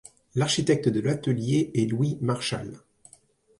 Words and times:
L'architecte 0.33 0.89
de 0.89 0.99
l'atelier 0.99 1.69
est 1.75 1.85
Louis 1.85 2.17
Marchal. 2.21 2.73